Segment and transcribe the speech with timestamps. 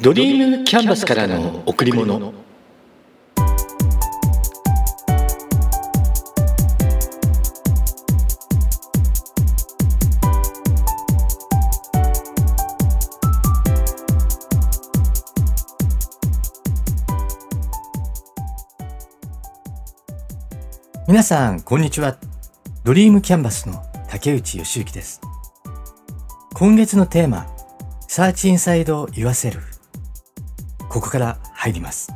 [0.00, 2.32] ドリームキャンバスからの贈り物
[21.08, 22.18] 皆さん、こんにちは。
[22.84, 25.20] ドリームキャンバスの竹内義之です。
[26.54, 27.48] 今月のテーマ、
[28.08, 29.77] Search Inside Yourself。
[30.88, 32.12] ここから入ります。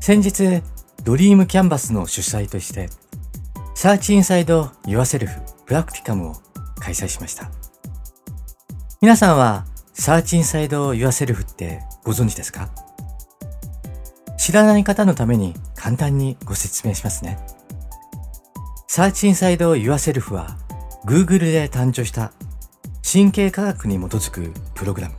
[0.00, 0.62] 先日、
[1.04, 2.88] ドリームキャンバスの主催として、
[3.74, 6.34] Search Inside Yourself プラクティカムを
[6.80, 7.50] 開催しました。
[9.00, 12.70] 皆さんは Search Inside Yourself ってご存知ですか？
[14.38, 17.38] 知らない方のために簡単にご説明しますね。
[18.88, 20.56] Search Inside Yourself は
[21.04, 22.32] Google で誕生した
[23.10, 25.14] 神経科学に基づくプログラム。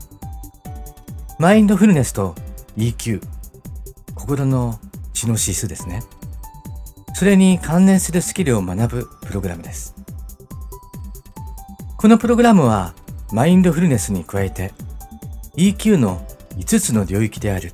[1.40, 2.36] マインドフルネスと
[2.76, 3.22] EQ、
[4.14, 4.78] 心の
[5.14, 6.04] 知能指数ですね。
[7.14, 9.96] それに関連するスキルを学ぶプログラムです。
[11.96, 12.94] このプログラムは
[13.32, 14.74] マインドフルネスに加えて
[15.56, 16.22] EQ の
[16.58, 17.72] 5つの領域である。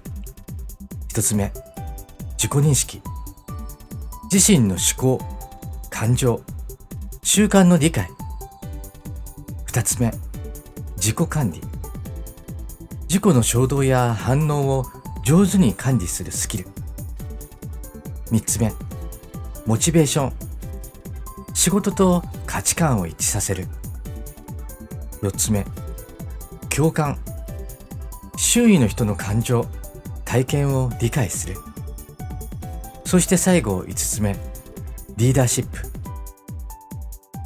[1.10, 1.52] 1つ目、
[2.38, 3.02] 自己認識。
[4.32, 5.26] 自身の思考、
[5.90, 6.40] 感情、
[7.24, 8.08] 習慣の理解。
[9.66, 10.14] 2つ目、
[10.98, 11.62] 自己管理。
[13.16, 14.86] 自己の衝動や反応を
[15.24, 16.68] 上手に管理するスキル。
[18.30, 18.74] 3つ目、
[19.66, 20.34] モチベーション。
[21.54, 23.68] 仕事と価値観を一致させる。
[25.22, 25.66] 4つ目、
[26.70, 27.18] 共感。
[28.36, 29.66] 周囲の人の感情、
[30.26, 31.56] 体験を理解する。
[33.06, 34.36] そして最後5つ目、
[35.16, 35.78] リーダーシップ。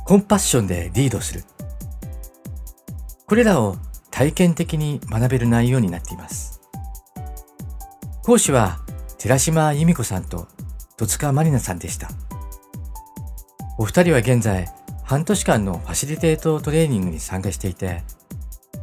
[0.03, 1.43] コンパッションでリードする。
[3.27, 3.77] これらを
[4.19, 6.59] 体験的に学べる内容になっています。
[8.21, 8.79] 講師は
[9.17, 10.49] 寺島由美子さんと
[10.97, 12.09] 戸塚まりなさんでした。
[13.77, 14.67] お二人は現在
[15.05, 18.03] 半年間のファシリテートトレーニングに参加していて、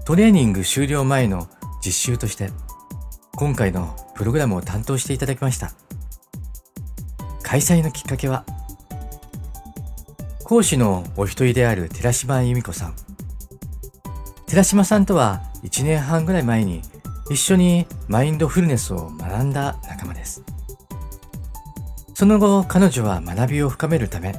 [0.07, 1.49] トレーニング終了前の
[1.85, 2.49] 実習として
[3.35, 5.73] 今回のプログラムを担当していただきました。
[7.43, 8.47] 開催のきっかけは、
[10.45, 13.06] 講師のお一人である寺島由美子さん。
[14.47, 16.83] 寺島さんとは1年半ぐらい前に
[17.31, 20.43] 一緒にマインドフルネスを学んだ仲間です。
[22.15, 24.35] その後、彼女は学びを深めるため、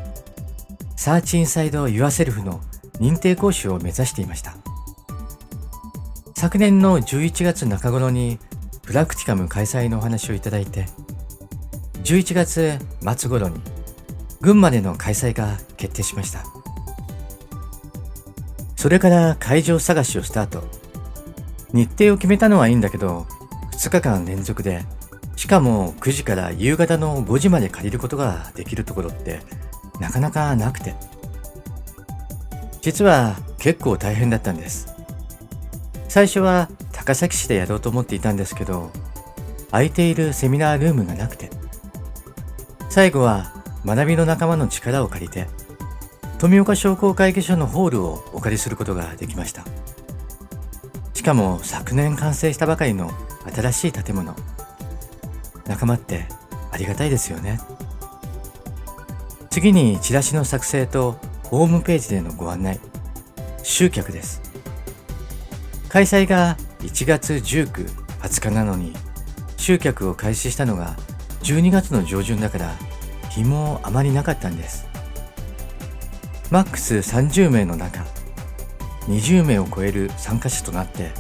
[0.96, 2.62] Search Inside Yourself の
[3.00, 4.56] 認定講師を目指していました。
[6.36, 8.40] 昨年の11月中頃に
[8.84, 10.86] プラクティカム開催のお話をいただいて、
[12.04, 12.80] 11月
[13.18, 13.60] 末頃に
[14.40, 16.57] 群馬での開催が決定しました。
[18.78, 20.64] それから会場探しをスタート。
[21.74, 23.26] 日程を決めたのはいいんだけど、
[23.74, 24.86] 2日間連続で、
[25.36, 29.42] しかも9時から夕方の5時まで借りることができるところって
[30.00, 30.96] なかなかなくて。
[32.82, 34.94] 実は結構大変だったんです。
[36.08, 38.92] 最初は高崎市でやろうと思っていたんですけど、
[39.72, 41.50] 空いているセミナールームがなくて、
[42.90, 45.48] 最後は学びの仲間の力を借りて、
[46.40, 49.64] 富岡商工会議所のホールをお借りすることができました。
[51.16, 53.12] しかも昨年完成したばかりの
[53.56, 54.36] 新しい建物。
[55.66, 56.28] 仲間って
[56.72, 57.60] ありがたいですよね。
[59.50, 61.14] 次にチラシの作成と
[61.46, 62.80] ホームページでのご案内、
[63.64, 64.42] 集客です。
[65.90, 67.88] 開催が1月19、
[68.22, 68.94] 20日なのに、
[69.58, 70.96] 集客を開始したのが
[71.42, 72.76] 12月の上旬だから、
[73.32, 74.87] 日もあまりなかったんです。
[76.50, 78.06] マックス30名の中、
[79.08, 81.12] 20名を超える参加者となって、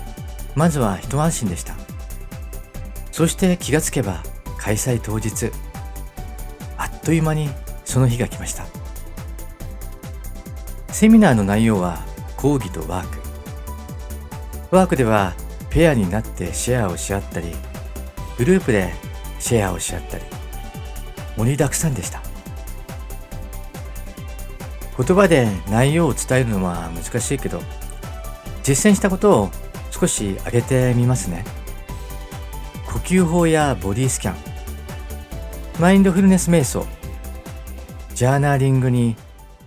[0.55, 1.75] まずは一安心でした。
[3.11, 4.23] そして気がつけば
[4.57, 5.51] 開催当日、
[6.77, 7.49] あっという間に
[7.83, 8.65] その日が来ました。
[10.93, 12.05] セミナーの内容は
[12.37, 13.17] 講義とワーク。
[14.71, 15.33] ワークでは
[15.69, 17.53] ペアになってシェアをし合ったり、
[18.37, 18.93] グループで
[19.39, 20.23] シェアをし合ったり、
[21.35, 22.26] 盛りだくさんでした。
[24.97, 27.61] 言葉で内容を伝えるのは難しいけど、
[28.63, 29.49] 実践したことを
[29.91, 31.45] 少し挙げてみますね。
[32.87, 34.35] 呼吸法やボディスキャン、
[35.79, 36.85] マインドフルネス瞑想、
[38.15, 39.15] ジャーナリングに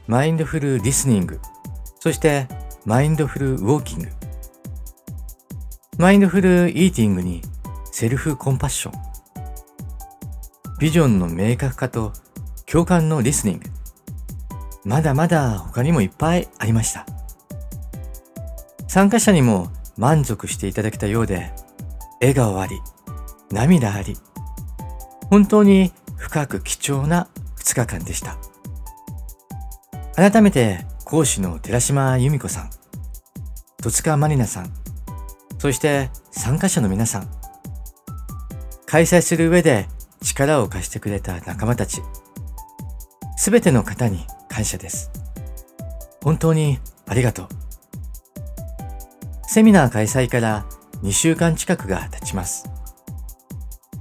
[0.09, 1.39] マインドフルリスニング、
[2.01, 2.49] そして
[2.85, 4.09] マインドフルウォーキング、
[5.99, 7.43] マインドフルイーティングに
[7.93, 8.93] セルフコンパッション、
[10.81, 12.13] ビジョンの明確化と
[12.67, 13.70] 共感のリスニング、
[14.85, 17.07] まだまだ他にもいっぱいありました。
[18.89, 21.53] 参加者にも満足していただけたようで、
[22.21, 22.81] 笑顔あり、
[23.51, 24.17] 涙あり、
[25.29, 27.29] 本当に深く貴重な
[27.59, 28.37] 2日間でした。
[30.17, 32.71] 改めて講師の寺島由美子さん、
[33.83, 34.73] 戸塚まりなさん、
[35.59, 37.29] そして参加者の皆さん、
[38.87, 39.89] 開催する上で
[40.23, 42.03] 力を貸してくれた仲間たち、
[43.37, 44.27] すべての方に
[44.61, 45.11] 感謝です。
[46.23, 47.49] 本当にありがとう。
[49.47, 50.67] セミナー開催から
[51.03, 52.69] 2週間近くが経ちます。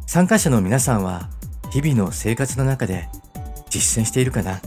[0.05, 1.29] 参加者の皆さんは
[1.71, 3.07] 日々の生活の中で
[3.69, 4.59] 実践しているかな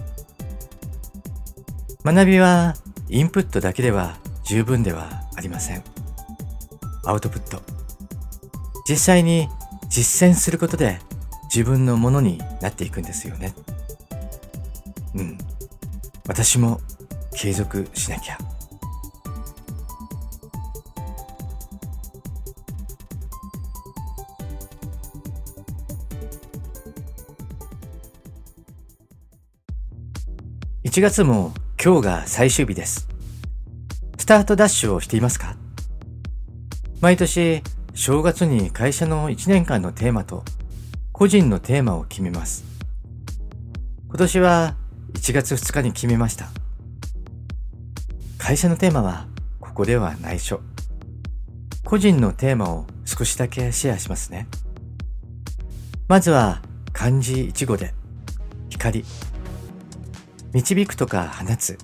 [2.04, 2.74] 学びは
[3.10, 5.84] インプットだけでは十分ではありません。
[7.04, 7.60] アウトプット。
[8.88, 9.46] 実際に
[9.90, 11.00] 実践することで
[11.54, 13.54] 自分のものになっていくんですよね。
[15.14, 15.51] うん。
[16.26, 16.80] 私も
[17.36, 18.38] 継続しなきゃ。
[30.84, 31.52] 1月も
[31.82, 33.08] 今日が最終日です。
[34.18, 35.56] スタートダッシュをしていますか？
[37.00, 37.62] 毎年
[37.94, 40.44] 正月に会社の1年間のテーマと
[41.12, 42.64] 個人のテーマを決めます。
[44.08, 44.76] 今年は
[45.14, 46.48] 1月2日に決めました。
[48.38, 49.28] 会社のテーマは
[49.60, 50.60] ここでは内緒。
[51.84, 54.48] 個人のテーマを少しだけシェアしますね。
[56.08, 56.62] まずは
[56.92, 57.94] 漢字1語で
[58.68, 59.04] 光。
[60.52, 61.78] 導くとか放つ。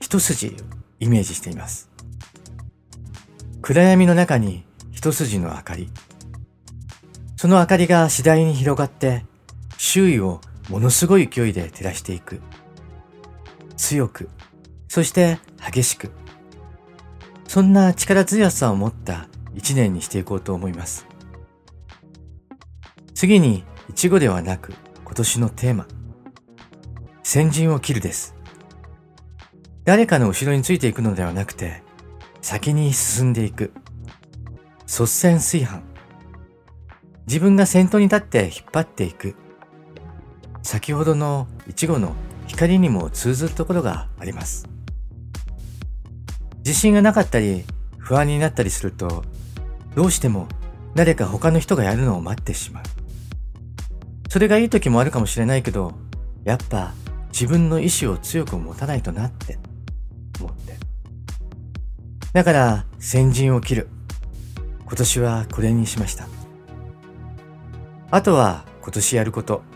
[0.00, 0.56] 一筋
[0.98, 1.88] イメージしています。
[3.62, 5.90] 暗闇の中に一筋の明かり。
[7.36, 9.24] その明かりが次第に広がって
[9.78, 12.40] 周囲をものすごい勢いで照らしていく。
[13.76, 14.30] 強く、
[14.88, 16.12] そして激しく。
[17.48, 21.06] そんな力強さを持った一年にしていこうと思います。
[23.14, 24.72] 次に、いちごではなく
[25.04, 25.88] 今年のテーマ。
[27.24, 28.36] 先陣を切るです。
[29.84, 31.82] 誰かの後ろについていくのではなくて、
[32.40, 33.72] 先に進んでいく。
[34.86, 35.82] 率先炊飯。
[37.26, 39.34] 自分が先頭に立って引っ張っていく。
[40.70, 42.14] 先ほどのイチゴの
[42.46, 44.68] 光にも通ずるところがあります。
[46.58, 47.64] 自信がなかったり
[47.98, 49.24] 不安になったりすると、
[49.96, 50.46] どうしても
[50.94, 52.84] 誰か他の人がやるのを待ってしまう。
[54.28, 55.92] それがいい時もあるかもしれないけど、
[56.44, 56.94] やっぱ
[57.32, 59.58] 自分の意志を強く持たないとなって
[60.38, 60.76] 思って。
[62.32, 63.88] だから先陣を切る。
[64.86, 66.28] 今年はこれにしました。
[68.12, 69.68] あとは今年やること。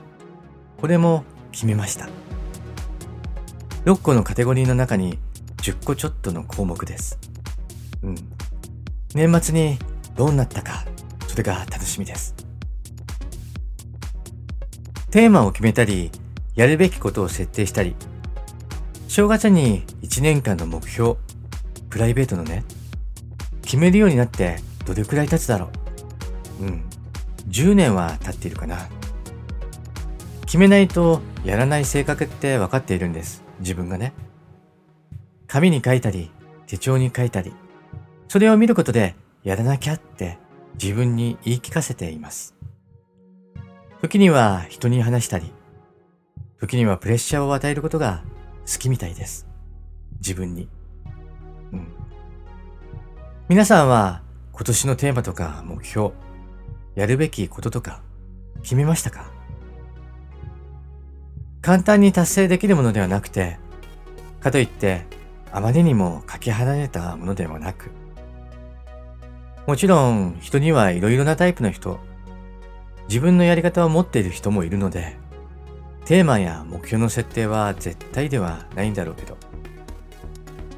[0.84, 2.10] これも決めました。
[3.86, 5.18] 6個のカテゴリーの中に
[5.62, 7.18] 10個ちょっとの項目です。
[8.02, 8.14] うん。
[9.14, 9.78] 年末に
[10.14, 10.84] どうなったか、
[11.26, 12.34] それが楽しみです。
[15.10, 16.10] テーマを決めたり、
[16.54, 17.96] やるべきことを設定したり、
[19.08, 21.14] 正月に1年間の目標、
[21.88, 22.62] プライベートのね、
[23.62, 25.70] 決めるようになってどれくらい経つだろ
[26.60, 26.64] う。
[26.64, 26.84] うん。
[27.48, 28.86] 10年は経っているかな。
[30.54, 33.42] 決めないとやらない性格って分かっているんです。
[33.58, 34.12] 自分がね。
[35.48, 36.30] 紙に書いたり、
[36.68, 37.52] 手帳に書いたり、
[38.28, 40.38] それを見ることでやらなきゃって
[40.80, 42.54] 自分に言い聞かせています。
[44.00, 45.52] 時には人に話したり、
[46.60, 48.22] 時にはプレッシャーを与えることが
[48.72, 49.48] 好きみたいです。
[50.18, 50.68] 自分に。
[51.72, 51.88] うん。
[53.48, 56.12] 皆さんは今年のテーマとか目標、
[56.94, 58.02] やるべきこととか
[58.62, 59.33] 決めましたか？
[61.64, 63.56] 簡単に達成できるものではなくて、
[64.40, 65.06] かといって
[65.50, 67.90] あまりにもかけ離れたものでもなく、
[69.66, 72.00] もちろん人にはいろいろなタイプの人、
[73.08, 75.16] 自分のやり方を持っている人もいるので、
[76.04, 79.38] テーマや目標の設定は絶対ではないんだろうけど、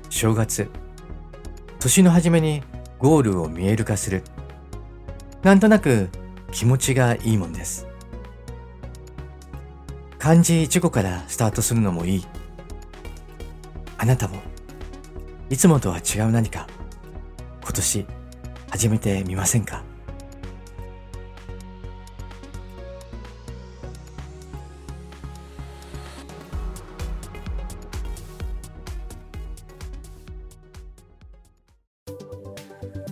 [0.09, 0.71] 正月、
[1.81, 2.62] 年の初めに
[3.00, 4.23] ゴールを見える化する。
[5.43, 6.11] なんとなく
[6.52, 7.88] 気持ちがいいもんです。
[10.26, 12.26] 漢字1語からスタートするのもいい。
[13.97, 14.38] あなたも、
[15.50, 16.66] いつもとは違う何か、
[17.62, 18.06] 今年
[18.68, 19.85] 始めてみませんか？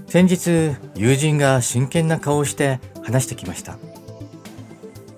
[0.09, 3.79] 先日、友人が真剣な顔をして話してきました。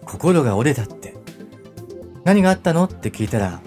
[0.05, 0.96] 心が折れた。
[2.27, 2.87] 何があったの？
[2.87, 3.61] って聞いたら、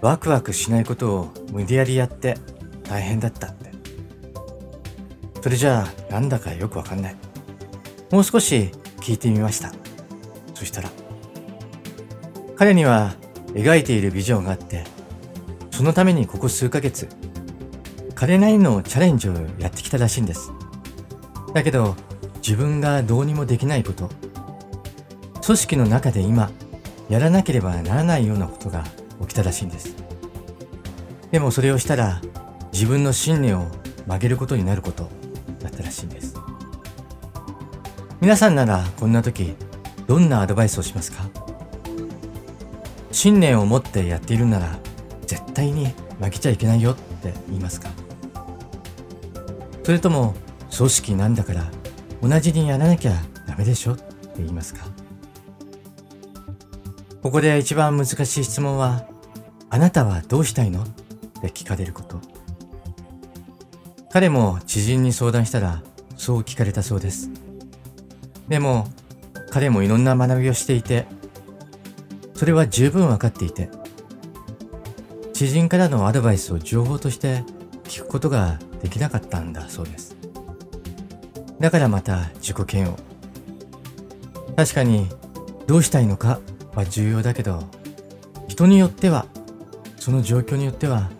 [0.00, 2.38] ワクワクしないことを無理やりやって
[2.84, 3.72] 大変だったって。
[5.42, 7.16] それじゃあなんだかよくわかんない。
[8.10, 8.70] もう少し
[9.02, 9.70] 聞いてみました。
[10.54, 10.88] そしたら
[12.56, 13.16] 彼には
[13.48, 14.84] 描いているビジョンがあって
[15.70, 17.06] そのためにここ数ヶ月
[18.14, 20.52] 彼なりのチャレンジをやってきたらしいんです。
[21.52, 21.96] だけど
[22.36, 24.08] 自分がどうにもできないこと
[25.44, 26.50] 組織の中で今
[27.14, 28.82] やらなければならないようなことが
[29.20, 29.94] 起きたらしいんです。
[31.30, 32.20] でもそれをしたら
[32.72, 33.70] 自分の信念を
[34.04, 35.08] 曲げることになること
[35.60, 36.34] だったらしいんです。
[38.20, 39.54] 皆さんならこんな時
[40.08, 41.28] どんなアドバイスをしますか？
[43.12, 44.76] 信念を持ってやっているなら
[45.24, 47.90] 絶対に負けちゃいけないよって言いますか？
[49.84, 50.34] それとも
[50.76, 51.70] 組織なんだから
[52.20, 53.12] 同じにやらなきゃ
[53.46, 54.02] ダメでしょって
[54.38, 54.84] 言いますか？
[57.24, 59.06] ここで一番難しい質問は
[59.70, 60.82] あなたはどうしたいの？
[60.82, 60.86] っ
[61.40, 62.20] て聞かれること。
[64.12, 65.82] 彼も知人に相談したら
[66.18, 67.30] そう聞かれたそうです。
[68.48, 68.88] でも
[69.50, 71.06] 彼もいろんな学びをしていて
[72.34, 73.70] それは十分分かっていて
[75.32, 77.42] 知人からのアドバイスを情報として
[77.84, 80.14] 聞くことができなかったんだそうです。
[81.58, 82.98] だからまた自己嫌悪。
[84.56, 85.08] 確かに
[85.66, 86.38] どうしたいのか？
[86.74, 87.62] は重要だけど
[88.48, 89.26] 人によっては
[89.96, 91.10] その状況によっては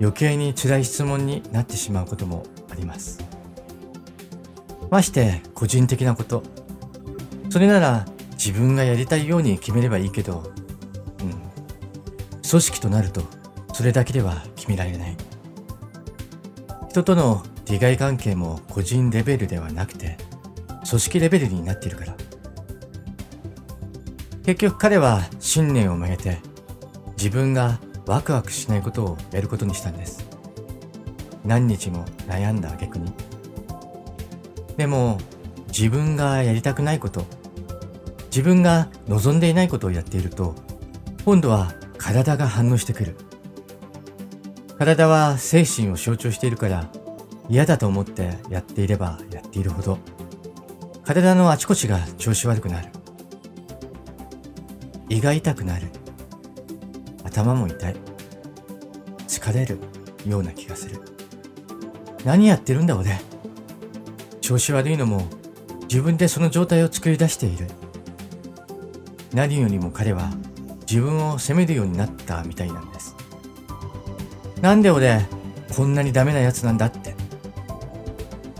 [0.00, 3.18] 余計に辛い質問になってしまうこともあります
[4.90, 6.42] まして個人的なこと
[7.50, 8.06] それなら
[8.38, 10.52] 自分がやりたいように決めればいいけど、
[11.20, 11.30] うん。
[12.48, 13.22] 組織となると、
[13.72, 15.16] それだけでは決められない。
[16.88, 20.16] 人との利害関係も個人レベルではなくて、
[20.88, 22.16] 組織レベルになっているから。
[24.48, 26.38] 結局彼は信念を曲げて、
[27.18, 30.26] 自分がワクワクしないことをやることにしたんです。
[31.44, 33.12] 何日も悩んだ挙句に。
[34.78, 35.18] でも、
[35.66, 37.26] 自分がやりたくないこと、
[38.30, 40.54] 自分が望んでいないことをやっていると、
[41.26, 43.16] 今度は体が反応してくる。
[44.78, 46.90] 体は精神を象徴しているから
[47.50, 49.98] 嫌だと思ってやっていればやっているほど、
[51.04, 52.88] 体のあちこちが調子悪くなる。
[55.08, 55.88] 胃が痛くなる。
[57.24, 57.96] 頭も痛い。
[59.26, 59.78] 疲れる
[60.26, 61.00] ような気がする。
[62.24, 63.18] 何やってるんだ俺。
[64.40, 65.26] 調子悪いのも
[65.82, 67.66] 自分でその状態を作り出している。
[69.32, 70.30] 何よりも彼は
[70.80, 73.14] 自分を責めるようになったみたいなんです。
[74.60, 75.26] なんで俺、
[75.76, 77.14] こんなにダメなやつなんだって。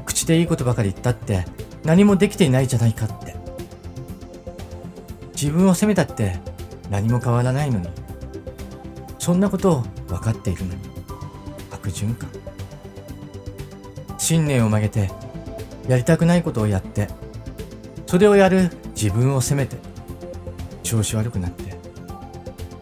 [0.05, 1.45] 口でいいことばかり言ったって
[1.85, 3.28] 何もできていないじゃないかって。
[5.41, 6.41] 自分を責めたって
[6.91, 7.89] 何も変わらないのに。
[9.19, 10.81] そんなことを分かっているのに。
[11.71, 12.29] 悪循環。
[14.17, 15.11] 信念を曲げて、
[15.87, 17.09] やりたくないことをやって、
[18.07, 19.77] それをやる自分を責めて、
[20.89, 21.77] 調子悪くなって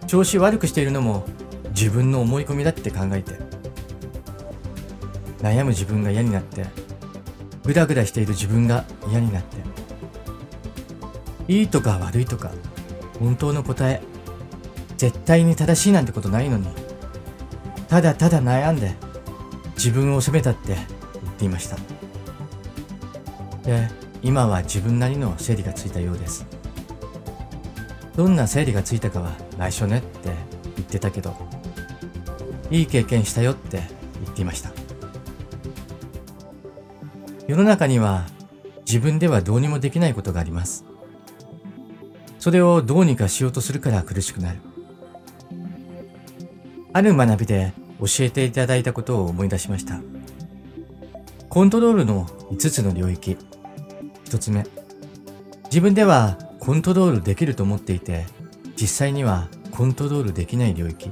[0.06, 1.25] 調子悪くしているのも
[1.70, 3.32] 自分の思い込みだって考えて
[5.40, 6.66] 悩む自分が嫌になって
[7.64, 9.56] グダグダしている自分が嫌になって
[11.48, 12.50] いいとか悪いとか
[13.18, 14.02] 本当の答え
[14.96, 16.66] 絶対に正しいなんてことないのに
[17.88, 18.94] ただただ悩んで
[19.76, 21.76] 自分を責めたって言っていました
[23.64, 23.88] で
[24.22, 26.46] 今は自分なりの整理がついたようです
[28.16, 30.30] どんな整理がついたかは内緒ねって
[30.76, 31.36] 言ってたけど、
[32.70, 33.82] いい経験したよって
[34.22, 34.70] 言っていました。
[37.46, 38.24] 世の中には
[38.86, 40.84] 自分ではどうにもできないことがあります。
[42.46, 44.60] それをどうにかしようとするから苦しくなる。
[46.92, 50.00] ある学びで教えていただいたことを思い出しました。
[51.48, 53.36] コントロールの5つの領域。
[54.26, 54.64] 1つ目。
[55.64, 58.26] 自分ではコントロールできると思っていて、
[58.80, 61.10] 実際にはコントロールできない領域。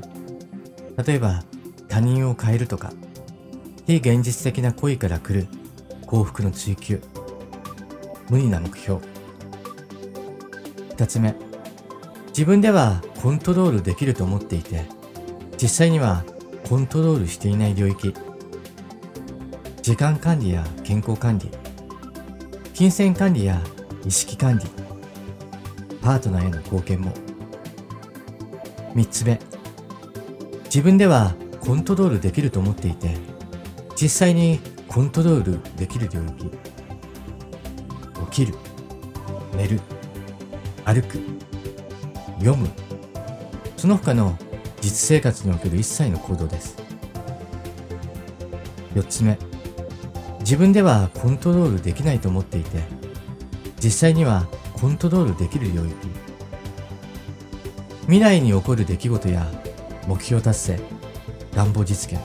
[1.05, 1.43] 例えば、
[1.89, 2.93] 他人を変えるとか、
[3.89, 5.49] 非現実的な恋から来る
[6.07, 7.03] 幸福の追求、
[8.31, 9.14] 無理な目標。
[10.97, 11.35] 二つ目、
[12.29, 14.85] 自分ではコントロールできると思っていて、
[15.61, 16.25] 実際には
[16.69, 18.15] コントロールしていない領域。
[19.83, 21.51] 時間管理や健康管理、
[22.75, 23.61] 金銭管理や
[24.07, 24.67] 意識管理、
[26.01, 27.13] パートナーへの貢献も。
[28.95, 29.41] 3つ目、
[30.67, 33.17] 自分ではコントロールできると思っていて、
[34.01, 36.53] 実際にコントロールできる領域。
[38.31, 38.55] 起きる、
[39.57, 39.81] 寝る、
[40.85, 41.19] 歩く、
[42.39, 42.69] 読む、
[43.77, 44.37] その他の
[44.81, 46.77] 実生活における一切の行動です。
[48.95, 49.39] 4つ目、
[50.41, 52.83] 自分ではコントロールできないと思っていて
[53.83, 55.95] 実際にはコントロールできる領域。
[58.03, 59.47] 未来に起こる出来事や
[60.07, 60.81] 目標達成
[61.55, 62.21] 願望実現。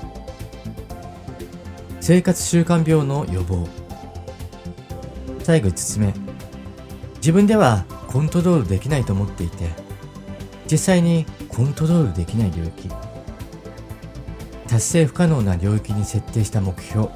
[2.01, 3.65] 生活習慣病の予防。
[5.41, 6.13] 最後5つ目
[7.15, 9.69] 自分ではコントロールできないと思っていて
[10.69, 12.89] 実際にコントロールできない領域。
[14.67, 17.09] 達成不可能な領域に設定した目標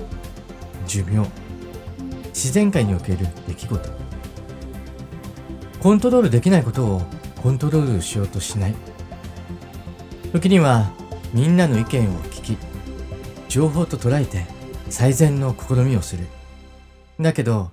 [0.88, 1.28] 寿命。
[2.28, 3.90] 自然界における出来事。
[5.80, 7.02] コントロールできないことを
[7.42, 8.76] コントロールしようとしない。
[10.32, 10.92] 時には
[11.34, 12.58] みんなの意見を聞き
[13.50, 14.46] 情報と捉えて
[14.90, 16.28] 最善の試みをする。
[17.20, 17.72] だけど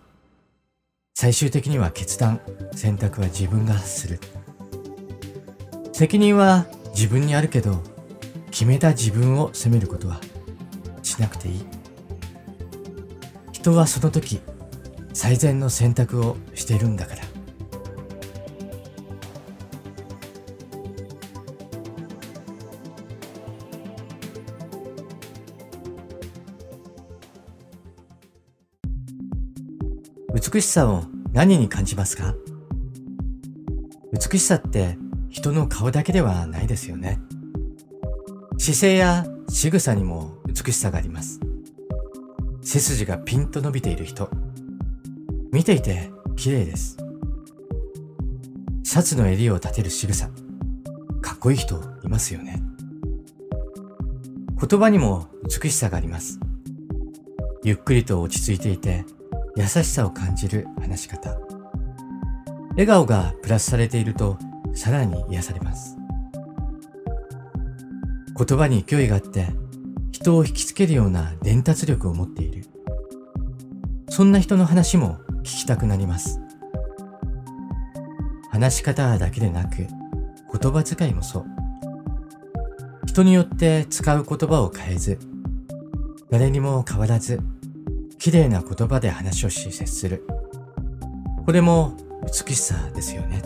[1.21, 2.41] 最終的には決断
[2.75, 4.19] 選択は自分がする。
[5.93, 7.83] 責任は自分にあるけど
[8.51, 10.19] 決めた自分を責めることは
[11.03, 11.67] しなくていい。
[13.53, 14.41] 人はその時
[15.13, 17.30] 最善の選択をしているんだから。
[30.53, 32.35] 美しさを何に感じますか？
[34.13, 37.21] 美しさって人の顔だけではないですよね。
[38.59, 41.39] 姿勢や仕草にも美しさがあります。
[42.63, 44.29] 背筋がピンと伸びている人。
[45.53, 46.97] 見ていて綺麗です。
[48.83, 50.31] シャツの襟を立てる仕草。
[51.23, 52.61] かっこいい人いますよね。
[54.61, 56.41] 言葉にも美しさがあります。
[57.63, 59.05] ゆっくりと落ち着いていて
[59.61, 61.39] 優しさを感じる話し方。
[62.71, 64.39] 笑顔がプラスされていると
[64.73, 65.99] さらに癒されます。
[68.39, 69.49] 言葉に勢いがあって
[70.13, 72.65] 人を引きつけるような伝達力を持っている。
[74.09, 76.41] そんな人の話も聞きたくなります。
[78.51, 81.47] 話し方だけでなく言葉遣いもそう。
[83.05, 85.19] 人によって使う言葉を変えず、
[86.31, 87.41] 誰にも変わらず
[88.21, 90.27] 綺麗な言葉で話をし接する。
[91.47, 91.97] これも
[92.47, 93.43] 美しさですよね。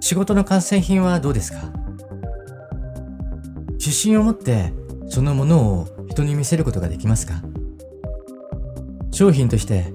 [0.00, 1.58] 仕事の完成品はどうですか？
[3.72, 4.72] 自信を持って
[5.06, 7.42] そのものを人に見せることができますか？
[9.12, 9.92] 商品として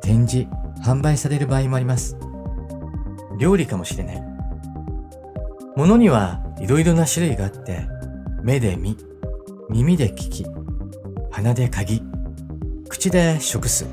[0.00, 0.48] 展示、
[0.84, 2.16] 販売される場合もあります。
[3.40, 4.22] 料理かもしれない。
[5.74, 7.88] 物にはいろいろな種類があって、
[8.44, 8.96] 目で見、
[9.68, 10.46] 耳で聞き、
[11.38, 12.02] 鼻で嗅ぎ、
[12.88, 13.86] 口で食す。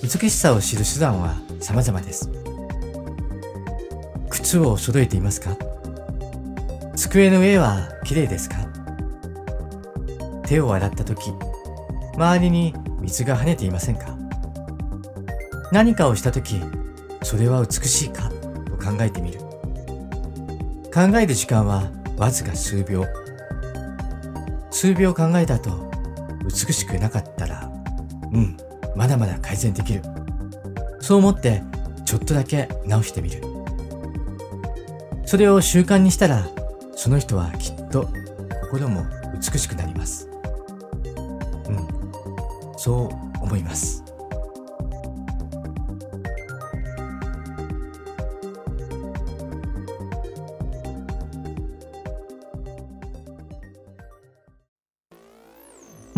[0.00, 2.30] 美しさを知る手段は様々です。
[4.30, 5.56] 靴を揃えていますか？
[6.94, 8.58] 机の上は綺麗ですか？
[10.46, 11.32] 手を洗った時、
[12.14, 14.16] 周りに水が跳ねていませんか？
[15.72, 16.60] 何かをした時、
[17.24, 18.30] それは美しいか？
[18.66, 19.40] と考えてみる。
[20.94, 23.04] 考える時間はわずか数秒。
[24.70, 25.92] 数秒考えた後、
[26.54, 27.70] 美しくなかったら、
[28.32, 28.56] うん、
[28.94, 30.02] まだまだ改善できる。
[31.00, 31.62] そう思って、
[32.04, 33.42] ちょっとだけ直してみる。
[35.26, 36.46] それを習慣にしたら、
[36.94, 38.08] その人はきっと
[38.70, 40.28] 心も美しくなります。
[41.68, 41.88] うん、
[42.76, 44.03] そう思います。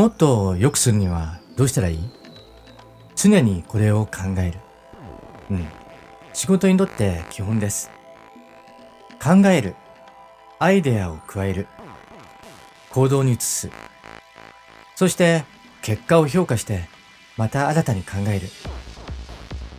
[0.07, 1.99] もっと良くするにはどうしたらいい？
[3.17, 4.61] 常にこれを考える。
[5.51, 5.67] うん。
[6.33, 7.91] 仕事にとって基本です。
[9.21, 9.75] 考える。
[10.61, 11.67] アイデアを加える。
[12.91, 13.69] 行動に移す。
[14.95, 15.45] そして
[15.83, 16.89] 結果を評価して
[17.37, 18.47] また新たに考える。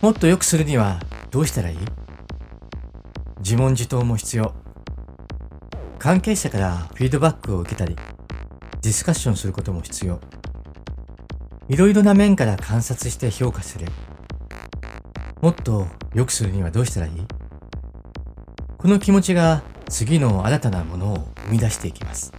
[0.02, 1.78] もっと良くするにはどうしたらいい？
[3.38, 4.54] 自問自答も必要。
[5.98, 7.96] 関係者からフィードバックを受けたり、
[8.82, 10.20] ディスカッションすることも必要。
[11.68, 13.86] いろいろな面から観察して評価する。
[15.40, 17.12] もっと良くするにはどうしたらいい？
[18.78, 22.32] この気持ちが次の新たなものを生み出していきます。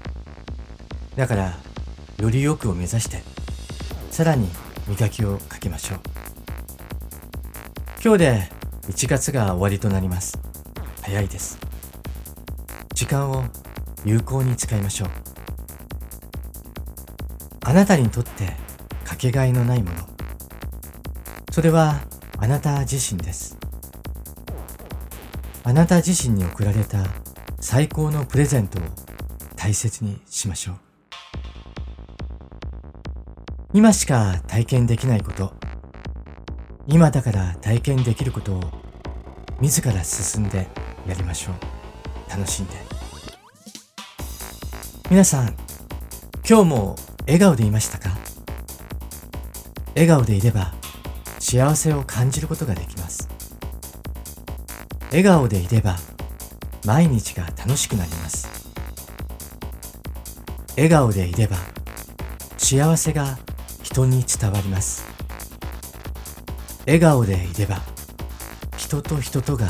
[1.15, 1.57] だから、
[2.17, 3.21] より良くを目指して、
[4.09, 4.47] さらに
[4.87, 5.99] 磨きをかけましょう。
[8.03, 8.49] 今日で
[8.87, 10.39] 1月が終わりとなります。
[11.01, 11.59] 早いです。
[12.95, 13.43] 時間を
[14.05, 15.09] 有効に使いましょう。
[17.69, 18.55] あなたにとって
[19.05, 19.97] かけがえのないもの。
[21.51, 22.01] それは
[22.39, 23.59] あなた自身です。
[25.63, 27.05] あなた自身に贈られた
[27.59, 28.81] 最高のプレゼントを
[29.55, 30.77] 大切にしましょう。
[33.71, 35.53] 今しか体験できないこと
[36.87, 38.63] 今だから体験できることを
[39.61, 40.67] 自ら進んで
[41.07, 42.73] やりましょう楽しんで
[45.11, 45.53] 皆さん
[46.43, 46.95] 今日も
[47.29, 48.09] 笑顔でいましたか？
[49.93, 50.73] 笑顔でいれば
[51.37, 53.29] 幸せを感じることができます。
[55.11, 55.95] 笑顔でいれば
[56.83, 58.49] 毎日が楽しくなります。
[60.75, 61.57] 笑顔でいれば
[62.57, 63.37] 幸せが
[63.83, 65.05] 人に伝わります。
[66.87, 67.77] 笑顔でいれば
[68.75, 69.67] 人と人とが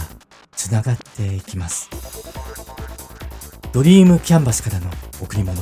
[0.54, 1.90] つながっていきます。
[3.74, 4.90] ドリームキャンバスからの
[5.22, 5.62] 贈り物。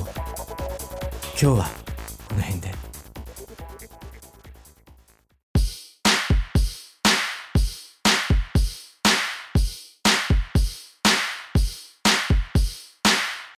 [1.40, 1.87] 今日は
[2.38, 2.77] この辺で